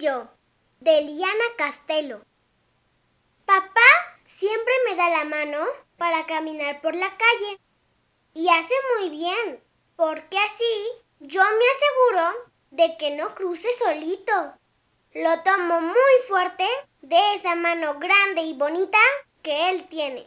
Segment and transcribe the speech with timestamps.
[0.00, 0.30] Yo,
[0.80, 2.20] de Liana Castelo.
[3.44, 3.90] Papá
[4.24, 5.58] siempre me da la mano
[5.98, 7.60] para caminar por la calle.
[8.32, 9.62] Y hace muy bien,
[9.96, 10.88] porque así
[11.20, 14.32] yo me aseguro de que no cruce solito.
[15.12, 16.66] Lo tomo muy fuerte
[17.02, 18.98] de esa mano grande y bonita
[19.42, 20.26] que él tiene.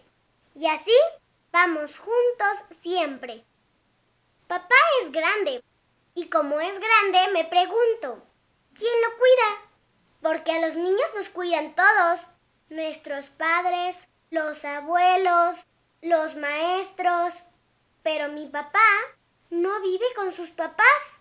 [0.54, 0.96] Y así
[1.52, 3.44] vamos juntos siempre.
[4.48, 5.64] Papá es grande
[6.14, 8.22] y como es grande me pregunto,
[8.74, 9.70] ¿quién lo cuida?
[10.22, 12.30] Porque a los niños nos cuidan todos,
[12.70, 15.68] nuestros padres, los abuelos,
[16.02, 17.44] los maestros,
[18.02, 18.80] pero mi papá
[19.50, 21.20] no vive con sus papás.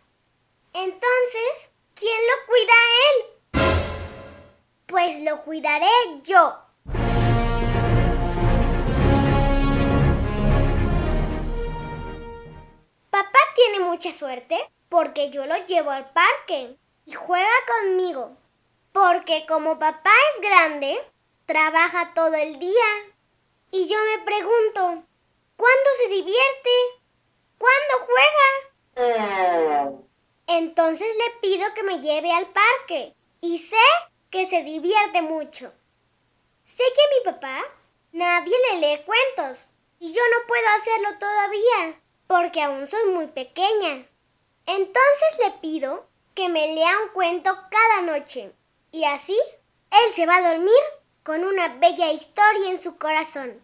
[0.72, 3.26] Entonces, ¿quién lo cuida a él?
[4.86, 5.86] Pues lo cuidaré
[6.22, 6.58] yo.
[13.10, 18.36] Papá tiene mucha suerte porque yo lo llevo al parque y juega conmigo.
[18.92, 21.12] Porque como papá es grande,
[21.46, 22.86] trabaja todo el día.
[23.70, 25.04] Y yo me pregunto,
[25.56, 26.70] ¿cuándo se divierte?
[27.58, 30.02] ¿Cuándo juega?
[30.46, 33.76] Entonces le pido que me lleve al parque y sé
[34.30, 35.72] que se divierte mucho.
[36.64, 37.64] Sé que a mi papá
[38.12, 39.66] nadie le lee cuentos
[39.98, 44.06] y yo no puedo hacerlo todavía porque aún soy muy pequeña.
[44.66, 48.52] Entonces le pido que me lea un cuento cada noche
[48.90, 49.38] y así
[49.90, 50.82] él se va a dormir
[51.22, 53.62] con una bella historia en su corazón.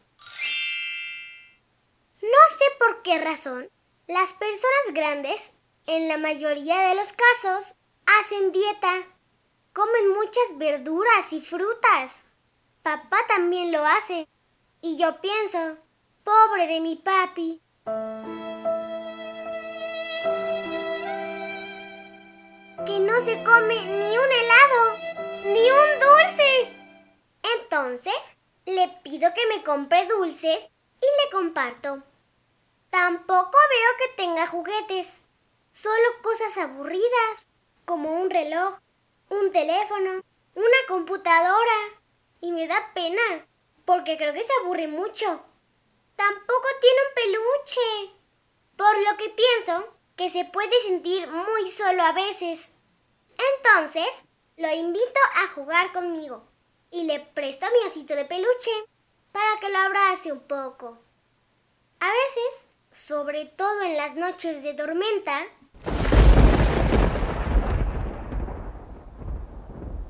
[2.20, 3.70] No sé por qué razón
[4.08, 5.50] las personas grandes,
[5.86, 7.74] en la mayoría de los casos,
[8.06, 8.92] hacen dieta.
[9.74, 12.22] Comen muchas verduras y frutas.
[12.82, 14.26] Papá también lo hace.
[14.80, 15.76] Y yo pienso,
[16.24, 17.60] pobre de mi papi.
[23.18, 24.96] No se come ni un helado,
[25.42, 26.72] ni un dulce.
[27.56, 28.14] Entonces,
[28.64, 30.68] le pido que me compre dulces
[31.00, 32.00] y le comparto.
[32.90, 35.18] Tampoco veo que tenga juguetes,
[35.72, 37.48] solo cosas aburridas,
[37.86, 38.78] como un reloj,
[39.30, 40.22] un teléfono,
[40.54, 41.78] una computadora.
[42.40, 43.48] Y me da pena,
[43.84, 45.26] porque creo que se aburre mucho.
[46.14, 48.14] Tampoco tiene un peluche,
[48.76, 52.70] por lo que pienso que se puede sentir muy solo a veces.
[53.38, 54.24] Entonces,
[54.56, 56.44] lo invito a jugar conmigo
[56.90, 58.70] y le presto mi osito de peluche
[59.32, 60.98] para que lo abrace un poco.
[62.00, 65.46] A veces, sobre todo en las noches de tormenta,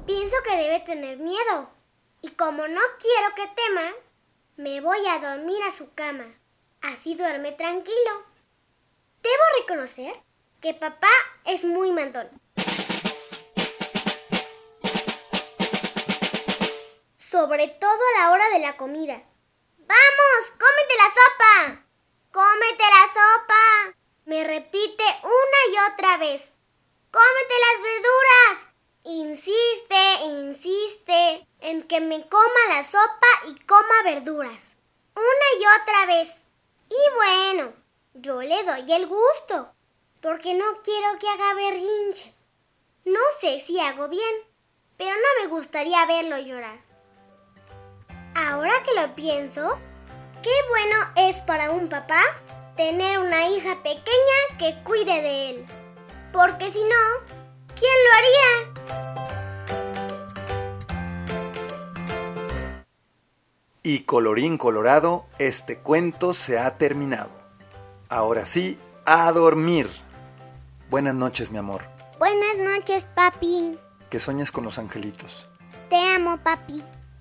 [0.06, 1.70] pienso que debe tener miedo.
[2.20, 3.92] Y como no quiero que tema,
[4.56, 6.24] me voy a dormir a su cama.
[6.82, 8.24] Así duerme tranquilo.
[9.22, 10.14] Debo reconocer
[10.60, 11.10] que papá
[11.44, 12.28] es muy mandón.
[17.38, 19.14] Sobre todo a la hora de la comida.
[19.76, 20.52] ¡Vamos!
[20.58, 21.84] ¡Cómete la sopa!
[22.32, 23.96] ¡Cómete la sopa!
[24.24, 26.54] Me repite una y otra vez.
[27.12, 28.70] ¡Cómete las verduras!
[29.04, 34.74] Insiste, insiste en que me coma la sopa y coma verduras.
[35.14, 36.46] Una y otra vez.
[36.88, 37.14] Y
[37.54, 37.72] bueno,
[38.14, 39.72] yo le doy el gusto,
[40.20, 42.34] porque no quiero que haga berrinche.
[43.04, 44.34] No sé si hago bien,
[44.96, 46.87] pero no me gustaría verlo llorar.
[48.46, 49.80] Ahora que lo pienso,
[50.42, 52.22] qué bueno es para un papá
[52.76, 55.66] tener una hija pequeña que cuide de él.
[56.32, 57.34] Porque si no,
[57.74, 58.48] ¿quién lo haría?
[63.82, 67.32] Y colorín colorado, este cuento se ha terminado.
[68.08, 69.88] Ahora sí, a dormir.
[70.90, 71.82] Buenas noches, mi amor.
[72.20, 73.76] Buenas noches, papi.
[74.10, 75.48] Que sueñes con los angelitos.
[75.90, 76.84] Te amo, papi.